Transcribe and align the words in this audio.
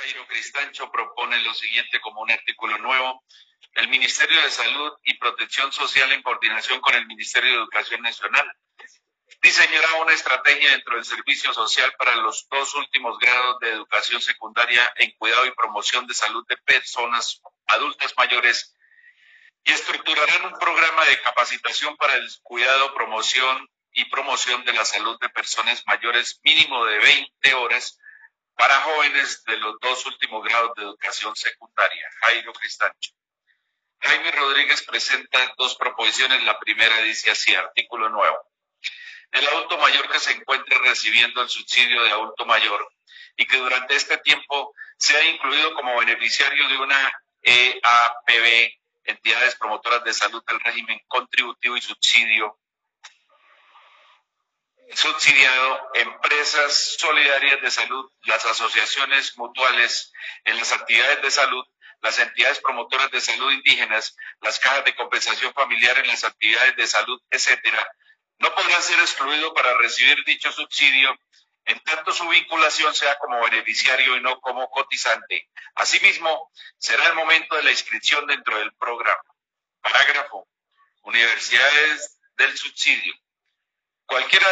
Jairo 0.00 0.26
Cristancho 0.26 0.90
propone 0.90 1.38
lo 1.42 1.52
siguiente 1.52 2.00
como 2.00 2.22
un 2.22 2.30
artículo 2.30 2.78
nuevo. 2.78 3.22
El 3.74 3.88
Ministerio 3.88 4.40
de 4.42 4.50
Salud 4.50 4.92
y 5.04 5.18
Protección 5.18 5.70
Social 5.72 6.10
en 6.12 6.22
coordinación 6.22 6.80
con 6.80 6.94
el 6.94 7.06
Ministerio 7.06 7.50
de 7.50 7.56
Educación 7.58 8.00
Nacional 8.00 8.50
diseñará 9.42 9.94
una 10.02 10.12
estrategia 10.12 10.70
dentro 10.70 10.96
del 10.96 11.04
servicio 11.04 11.52
social 11.52 11.92
para 11.98 12.16
los 12.16 12.46
dos 12.50 12.74
últimos 12.74 13.18
grados 13.18 13.58
de 13.60 13.70
educación 13.70 14.20
secundaria 14.20 14.92
en 14.96 15.12
cuidado 15.12 15.46
y 15.46 15.52
promoción 15.52 16.06
de 16.06 16.14
salud 16.14 16.46
de 16.48 16.56
personas 16.58 17.40
adultas 17.66 18.14
mayores 18.16 18.74
y 19.64 19.72
estructurarán 19.72 20.46
un 20.46 20.58
programa 20.58 21.04
de 21.04 21.20
capacitación 21.20 21.96
para 21.96 22.14
el 22.14 22.28
cuidado, 22.42 22.94
promoción 22.94 23.68
y 23.92 24.06
promoción 24.06 24.64
de 24.64 24.72
la 24.72 24.84
salud 24.84 25.18
de 25.20 25.28
personas 25.28 25.82
mayores 25.86 26.40
mínimo 26.42 26.86
de 26.86 26.98
20 26.98 27.54
horas 27.54 27.98
para 28.60 28.78
jóvenes 28.82 29.42
de 29.44 29.56
los 29.56 29.80
dos 29.80 30.04
últimos 30.04 30.44
grados 30.44 30.72
de 30.76 30.82
educación 30.82 31.34
secundaria. 31.34 32.06
Jairo 32.20 32.52
Cristancho. 32.52 33.12
Jaime 34.00 34.30
Rodríguez 34.32 34.82
presenta 34.82 35.38
dos 35.56 35.76
proposiciones. 35.76 36.44
La 36.44 36.58
primera 36.58 36.98
dice 36.98 37.30
así, 37.30 37.54
artículo 37.54 38.10
nuevo. 38.10 38.36
El 39.32 39.48
adulto 39.48 39.78
mayor 39.78 40.10
que 40.10 40.20
se 40.20 40.32
encuentre 40.32 40.76
recibiendo 40.76 41.40
el 41.40 41.48
subsidio 41.48 42.02
de 42.02 42.10
adulto 42.10 42.44
mayor 42.44 42.86
y 43.34 43.46
que 43.46 43.56
durante 43.56 43.96
este 43.96 44.18
tiempo 44.18 44.74
sea 44.98 45.24
incluido 45.30 45.72
como 45.72 45.98
beneficiario 45.98 46.68
de 46.68 46.76
una 46.76 47.12
EAPB, 47.40 48.78
entidades 49.04 49.56
promotoras 49.56 50.04
de 50.04 50.12
salud 50.12 50.44
del 50.46 50.60
régimen 50.60 51.00
contributivo 51.08 51.78
y 51.78 51.80
subsidio 51.80 52.58
subsidiado 54.94 55.80
empresas 55.94 56.96
solidarias 56.98 57.60
de 57.62 57.70
salud, 57.70 58.10
las 58.24 58.44
asociaciones 58.44 59.36
mutuales 59.38 60.12
en 60.44 60.56
las 60.56 60.72
actividades 60.72 61.22
de 61.22 61.30
salud, 61.30 61.64
las 62.00 62.18
entidades 62.18 62.60
promotoras 62.60 63.10
de 63.10 63.20
salud 63.20 63.52
indígenas, 63.52 64.16
las 64.40 64.58
cajas 64.58 64.84
de 64.84 64.94
compensación 64.94 65.52
familiar 65.52 65.98
en 65.98 66.06
las 66.06 66.24
actividades 66.24 66.76
de 66.76 66.86
salud, 66.86 67.20
etcétera, 67.30 67.86
no 68.38 68.54
podrán 68.54 68.82
ser 68.82 68.98
excluidos 69.00 69.52
para 69.54 69.76
recibir 69.78 70.16
dicho 70.24 70.50
subsidio 70.50 71.14
en 71.66 71.78
tanto 71.80 72.12
su 72.12 72.26
vinculación 72.28 72.94
sea 72.94 73.16
como 73.18 73.40
beneficiario 73.42 74.16
y 74.16 74.22
no 74.22 74.40
como 74.40 74.68
cotizante. 74.70 75.50
Asimismo, 75.74 76.50
será 76.78 77.06
el 77.08 77.14
momento 77.14 77.54
de 77.54 77.62
la 77.62 77.70
inscripción 77.70 78.26
dentro 78.26 78.58
del 78.58 78.72
programa. 78.74 79.22
Parágrafo. 79.82 80.48
Universidades 81.02 82.18
del 82.36 82.56
subsidio. 82.56 83.14
Cualquier 84.10 84.42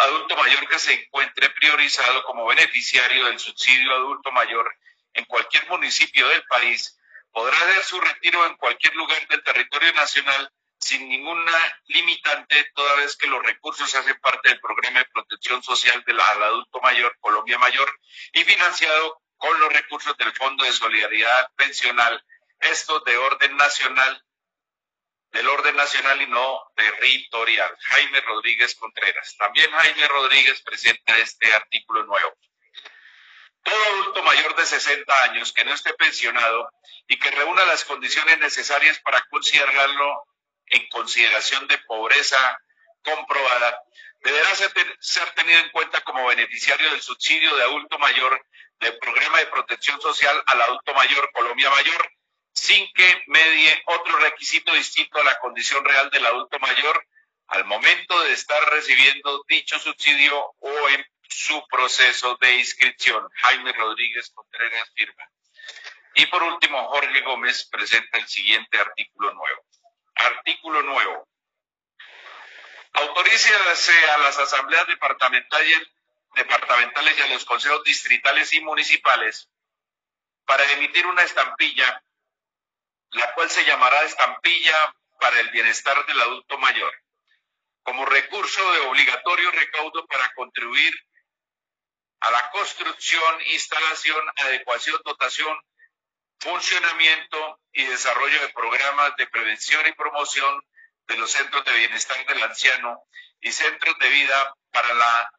adulto 0.00 0.36
mayor 0.36 0.68
que 0.68 0.78
se 0.80 0.92
encuentre 0.92 1.48
priorizado 1.50 2.24
como 2.24 2.46
beneficiario 2.46 3.26
del 3.26 3.38
subsidio 3.38 3.94
adulto 3.94 4.32
mayor 4.32 4.68
en 5.12 5.24
cualquier 5.26 5.68
municipio 5.68 6.26
del 6.26 6.42
país 6.48 6.98
podrá 7.30 7.56
hacer 7.56 7.84
su 7.84 8.00
retiro 8.00 8.44
en 8.44 8.56
cualquier 8.56 8.92
lugar 8.96 9.24
del 9.28 9.40
territorio 9.44 9.92
nacional 9.92 10.50
sin 10.80 11.08
ninguna 11.08 11.52
limitante, 11.86 12.72
toda 12.74 12.96
vez 12.96 13.16
que 13.16 13.28
los 13.28 13.40
recursos 13.44 13.94
hacen 13.94 14.18
parte 14.20 14.48
del 14.48 14.58
programa 14.58 14.98
de 14.98 15.04
protección 15.14 15.62
social 15.62 16.02
del 16.04 16.20
adulto 16.20 16.80
mayor, 16.80 17.16
Colombia 17.20 17.56
Mayor, 17.56 17.96
y 18.32 18.42
financiado 18.42 19.22
con 19.36 19.60
los 19.60 19.72
recursos 19.72 20.16
del 20.16 20.32
Fondo 20.32 20.64
de 20.64 20.72
Solidaridad 20.72 21.52
Pensional, 21.54 22.20
esto 22.58 22.98
de 22.98 23.16
orden 23.16 23.56
nacional 23.56 24.24
del 25.34 25.48
orden 25.48 25.74
nacional 25.74 26.22
y 26.22 26.28
no 26.28 26.62
territorial. 26.76 27.76
Jaime 27.80 28.20
Rodríguez 28.20 28.76
Contreras. 28.76 29.36
También 29.36 29.68
Jaime 29.68 30.06
Rodríguez 30.06 30.62
presenta 30.62 31.18
este 31.18 31.52
artículo 31.52 32.04
nuevo. 32.04 32.32
Todo 33.64 33.84
adulto 33.84 34.22
mayor 34.22 34.54
de 34.54 34.64
60 34.64 35.22
años 35.24 35.52
que 35.52 35.64
no 35.64 35.74
esté 35.74 35.92
pensionado 35.94 36.70
y 37.08 37.18
que 37.18 37.32
reúna 37.32 37.64
las 37.64 37.84
condiciones 37.84 38.38
necesarias 38.38 39.00
para 39.00 39.22
considerarlo 39.22 40.22
en 40.66 40.88
consideración 40.88 41.66
de 41.66 41.78
pobreza 41.78 42.56
comprobada, 43.02 43.82
deberá 44.20 44.54
ser, 44.54 45.30
tenido 45.34 45.58
en 45.58 45.70
cuenta 45.70 46.00
como 46.02 46.26
beneficiario 46.26 46.90
del 46.90 47.02
subsidio 47.02 47.56
de 47.56 47.64
adulto 47.64 47.98
mayor 47.98 48.40
del 48.78 48.96
programa 48.98 49.38
de 49.38 49.46
protección 49.46 50.00
social 50.00 50.42
al 50.46 50.62
adulto 50.62 50.94
mayor 50.94 51.28
Colombia 51.32 51.70
Mayor 51.70 52.12
sin 52.54 52.90
que 52.92 53.24
medie 53.26 53.82
otro 53.86 54.16
requisito 54.18 54.72
distinto 54.72 55.20
a 55.20 55.24
la 55.24 55.38
condición 55.40 55.84
real 55.84 56.08
del 56.10 56.24
adulto 56.24 56.58
mayor 56.60 57.06
al 57.48 57.64
momento 57.64 58.20
de 58.22 58.32
estar 58.32 58.62
recibiendo 58.70 59.44
dicho 59.48 59.78
subsidio 59.78 60.54
o 60.60 60.88
en 60.88 61.04
su 61.28 61.66
proceso 61.68 62.38
de 62.40 62.54
inscripción. 62.54 63.28
Jaime 63.34 63.72
Rodríguez 63.72 64.30
Contreras 64.30 64.90
firma. 64.94 65.28
Y 66.14 66.26
por 66.26 66.42
último, 66.44 66.88
Jorge 66.88 67.20
Gómez 67.22 67.68
presenta 67.70 68.18
el 68.18 68.28
siguiente 68.28 68.78
artículo 68.78 69.34
nuevo. 69.34 69.62
Artículo 70.14 70.82
nuevo. 70.82 71.28
Autorícese 72.92 74.10
a 74.10 74.18
las 74.18 74.38
asambleas 74.38 74.86
departamentales, 74.86 75.82
departamentales 76.36 77.18
y 77.18 77.22
a 77.22 77.26
los 77.26 77.44
consejos 77.44 77.82
distritales 77.82 78.52
y 78.52 78.60
municipales 78.60 79.50
para 80.44 80.64
emitir 80.72 81.04
una 81.06 81.24
estampilla 81.24 82.00
la 83.14 83.32
cual 83.34 83.48
se 83.48 83.64
llamará 83.64 84.02
estampilla 84.02 84.94
para 85.20 85.40
el 85.40 85.50
bienestar 85.50 86.04
del 86.06 86.20
adulto 86.20 86.58
mayor, 86.58 86.92
como 87.82 88.04
recurso 88.04 88.72
de 88.72 88.80
obligatorio 88.80 89.50
recaudo 89.50 90.06
para 90.06 90.32
contribuir 90.34 90.94
a 92.20 92.30
la 92.30 92.50
construcción, 92.50 93.40
instalación, 93.52 94.20
adecuación, 94.36 95.00
dotación, 95.04 95.56
funcionamiento 96.38 97.60
y 97.72 97.84
desarrollo 97.84 98.40
de 98.40 98.48
programas 98.50 99.16
de 99.16 99.26
prevención 99.28 99.86
y 99.86 99.92
promoción 99.92 100.60
de 101.06 101.16
los 101.16 101.30
centros 101.30 101.64
de 101.64 101.76
bienestar 101.76 102.24
del 102.26 102.42
anciano 102.42 103.02
y 103.40 103.52
centros 103.52 103.98
de 103.98 104.08
vida 104.08 104.54
para 104.72 104.92
la 104.94 105.30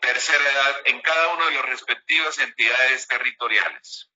tercera 0.00 0.50
edad 0.50 0.82
en 0.86 1.00
cada 1.00 1.28
una 1.34 1.46
de 1.46 1.54
las 1.54 1.64
respectivas 1.66 2.38
entidades 2.38 3.06
territoriales. 3.06 4.11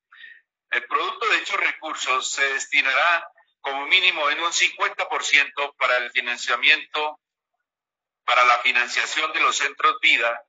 El 0.70 0.84
producto 0.86 1.26
de 1.26 1.38
dichos 1.38 1.60
recursos 1.60 2.30
se 2.30 2.42
destinará 2.52 3.30
como 3.60 3.86
mínimo 3.86 4.30
en 4.30 4.40
un 4.40 4.52
50% 4.52 5.76
para 5.76 5.96
el 5.98 6.10
financiamiento, 6.10 7.20
para 8.24 8.44
la 8.44 8.58
financiación 8.58 9.32
de 9.32 9.40
los 9.40 9.56
centros 9.56 9.98
vida, 10.00 10.42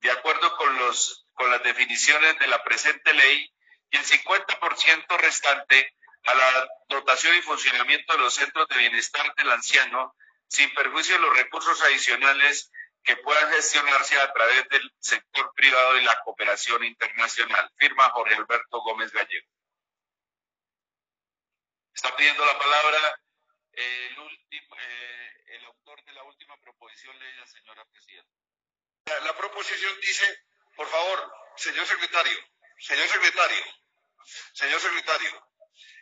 de 0.00 0.10
acuerdo 0.10 0.56
con, 0.56 0.76
los, 0.78 1.26
con 1.34 1.50
las 1.50 1.62
definiciones 1.62 2.38
de 2.38 2.46
la 2.46 2.62
presente 2.64 3.12
ley, 3.14 3.52
y 3.90 3.96
el 3.96 4.04
50% 4.04 5.18
restante 5.18 5.94
a 6.24 6.34
la 6.34 6.68
dotación 6.88 7.36
y 7.36 7.42
funcionamiento 7.42 8.12
de 8.14 8.18
los 8.18 8.34
centros 8.34 8.66
de 8.68 8.78
bienestar 8.78 9.32
del 9.36 9.50
anciano, 9.50 10.14
sin 10.48 10.72
perjuicio 10.74 11.14
de 11.14 11.20
los 11.20 11.36
recursos 11.36 11.80
adicionales 11.82 12.70
que 13.04 13.16
puedan 13.18 13.52
gestionarse 13.52 14.18
a 14.20 14.32
través 14.32 14.68
del 14.68 14.92
sector 14.98 15.52
privado 15.54 15.98
y 15.98 16.04
la 16.04 16.20
cooperación 16.24 16.82
internacional. 16.84 17.70
Firma 17.76 18.10
Jorge 18.10 18.34
Alberto 18.34 18.82
Gómez 18.82 19.12
Gallego. 19.12 19.55
Está 21.96 22.14
pidiendo 22.14 22.44
la 22.44 22.58
palabra 22.58 23.20
el, 23.72 24.18
último, 24.18 24.76
eh, 24.78 25.44
el 25.46 25.64
autor 25.64 26.04
de 26.04 26.12
la 26.12 26.24
última 26.24 26.54
proposición, 26.60 27.18
la 27.18 27.46
señora 27.46 27.86
presidenta. 27.86 28.30
La 29.24 29.34
proposición 29.34 29.98
dice, 30.02 30.44
por 30.76 30.86
favor, 30.88 31.32
señor 31.56 31.86
secretario, 31.86 32.38
señor 32.78 33.08
secretario, 33.08 33.64
señor 34.52 34.78
secretario, 34.78 35.48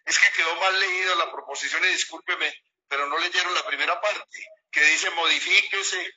es 0.05 0.19
que 0.19 0.33
quedó 0.33 0.57
mal 0.57 0.81
leída 0.81 1.15
la 1.15 1.31
proposición 1.31 1.85
y 1.85 1.89
discúlpeme, 1.89 2.53
pero 2.89 3.07
no 3.07 3.17
leyeron 3.19 3.55
la 3.55 3.65
primera 3.65 4.01
parte, 4.01 4.49
que 4.73 4.83
dice 4.83 5.11
modifíquese. 5.11 6.13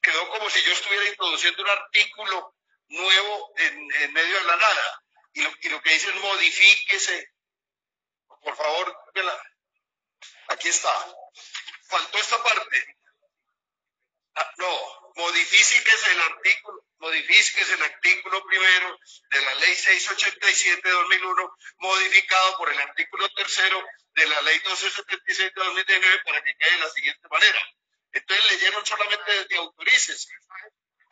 Quedó 0.00 0.28
como 0.28 0.48
si 0.48 0.62
yo 0.62 0.72
estuviera 0.72 1.08
introduciendo 1.08 1.60
un 1.60 1.70
artículo 1.70 2.54
nuevo 2.86 3.52
en, 3.56 3.92
en 3.94 4.12
medio 4.12 4.38
de 4.38 4.44
la 4.44 4.56
nada. 4.56 5.02
Y 5.32 5.42
lo, 5.42 5.50
y 5.60 5.68
lo 5.70 5.82
que 5.82 5.90
dice 5.90 6.08
es 6.10 6.14
modifíquese 6.20 7.33
por 8.44 8.56
favor, 8.56 8.96
aquí 10.48 10.68
está. 10.68 10.92
Faltó 11.88 12.18
esta 12.18 12.42
parte. 12.42 12.96
Ah, 14.36 14.52
no, 14.58 15.12
modifíquese 15.16 16.12
el 16.12 16.20
artículo, 16.20 16.84
modifíquese 16.98 17.74
el 17.74 17.82
artículo 17.82 18.44
primero 18.44 18.98
de 19.30 19.42
la 19.42 19.54
ley 19.54 19.74
687 19.74 20.88
de 20.88 20.94
2001, 20.94 21.56
modificado 21.78 22.56
por 22.56 22.72
el 22.72 22.80
artículo 22.80 23.28
tercero 23.30 23.82
de 24.14 24.26
la 24.26 24.40
ley 24.42 24.56
1276 24.56 25.54
de 25.54 25.62
2019 25.62 26.24
para 26.24 26.42
que 26.42 26.56
quede 26.56 26.72
de 26.72 26.78
la 26.78 26.90
siguiente 26.90 27.28
manera. 27.28 27.60
Entonces 28.12 28.50
leyeron 28.50 28.84
solamente 28.86 29.32
desde 29.32 29.56
autorices. 29.56 30.28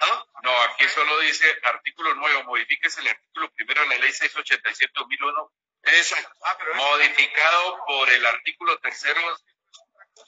¿Ah? 0.00 0.26
No, 0.42 0.62
aquí 0.62 0.88
solo 0.88 1.20
dice 1.20 1.46
artículo 1.62 2.14
nuevo, 2.14 2.42
modifíquese 2.44 3.00
el 3.02 3.08
artículo 3.08 3.52
primero 3.52 3.82
de 3.82 3.88
la 3.88 3.98
ley 3.98 4.12
687 4.12 4.92
de 4.92 5.00
2001 5.00 5.52
Exacto. 5.84 6.30
Ah, 6.44 6.58
modificado 6.74 7.84
por 7.86 8.10
el 8.10 8.24
artículo 8.26 8.78
tercero 8.78 9.20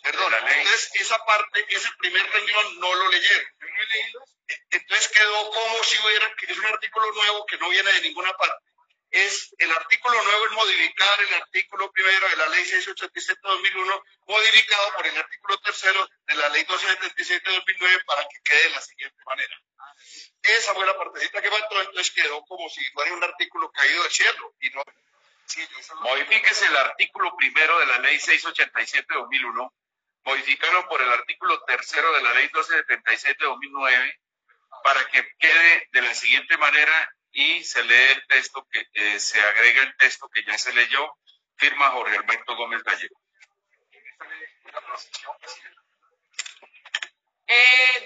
Perdón, 0.03 0.35
entonces 0.35 0.91
esa 0.95 1.19
parte, 1.25 1.65
ese 1.69 1.89
primer 1.99 2.31
renglón 2.31 2.81
no 2.81 2.95
lo 2.95 3.09
leyeron. 3.09 3.47
Yo 3.61 3.67
no 3.67 3.83
he 3.83 3.87
leído 3.87 4.25
Entonces 4.71 5.09
quedó 5.09 5.51
como 5.51 5.85
si 5.85 5.99
hubiera, 5.99 6.35
es 6.49 6.59
un 6.59 6.67
artículo 6.67 7.13
nuevo 7.13 7.47
que 7.47 7.59
no 7.59 7.69
viene 7.71 7.93
de 7.93 8.01
ninguna 8.03 8.33
parte. 8.35 8.65
Es 9.11 9.55
el 9.59 9.71
artículo 9.71 10.23
nuevo 10.23 10.47
es 10.47 10.53
modificar 10.53 11.21
el 11.21 11.35
artículo 11.35 11.91
primero 11.93 12.29
de 12.29 12.37
la 12.37 12.49
ley 12.49 12.65
687-2001, 12.65 14.03
modificado 14.27 14.95
por 14.97 15.07
el 15.07 15.17
artículo 15.17 15.59
tercero 15.61 16.09
de 16.27 16.35
la 16.35 16.49
ley 16.49 16.65
1277-2009 16.65 18.05
para 18.05 18.23
que 18.23 18.41
quede 18.43 18.63
de 18.65 18.71
la 18.71 18.81
siguiente 18.81 19.23
manera. 19.25 19.57
Esa 20.43 20.75
fue 20.75 20.85
la 20.85 20.99
partecita 20.99 21.41
que 21.41 21.51
faltó, 21.51 21.81
entonces 21.81 22.13
quedó 22.13 22.45
como 22.45 22.69
si 22.69 22.85
fuera 22.91 23.15
un 23.15 23.25
artículo 23.25 23.71
caído 23.71 24.03
del 24.03 24.13
cielo. 24.13 24.55
Y 24.61 24.71
no, 24.71 24.83
Modifíquese 26.01 26.67
el 26.67 26.77
artículo 26.77 27.37
primero 27.37 27.79
de 27.79 27.87
la 27.87 27.99
ley 27.99 28.17
687-2001, 28.19 29.73
modificarlo 30.25 30.89
por 30.89 31.03
el 31.03 31.13
artículo 31.13 31.63
tercero 31.65 32.13
de 32.13 32.23
la 32.23 32.35
ley 32.35 32.49
1277-2009 32.49 34.19
para 34.83 35.05
que 35.07 35.27
quede 35.39 35.89
de 35.93 36.03
la 36.03 36.15
siguiente 36.15 36.57
manera 36.59 37.11
y 37.33 37.65
se 37.65 37.83
lee 37.83 38.13
el 38.13 38.27
texto 38.27 38.67
que 38.71 38.87
eh, 38.93 39.19
se 39.19 39.41
agrega 39.41 39.83
el 39.83 39.97
texto 39.97 40.29
que 40.29 40.45
ya 40.45 40.57
se 40.57 40.73
leyó, 40.73 41.17
firma 41.57 41.91
Jorge 41.91 42.17
Alberto 42.17 42.57
Gómez 42.57 42.83
Gallego. 42.83 43.21
Eh, 47.47 48.05